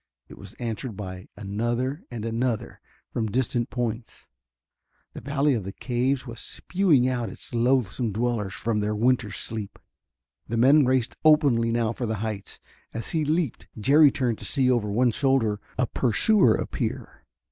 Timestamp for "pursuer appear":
15.85-17.21